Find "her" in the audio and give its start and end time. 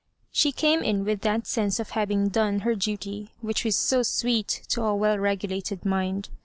2.61-2.73